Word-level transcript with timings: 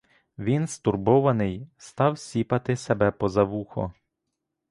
Він 0.39 0.67
стурбований 0.67 1.67
став 1.77 2.19
сіпати 2.19 2.75
себе 2.75 3.11
поза 3.11 3.43
вухо. 3.43 3.93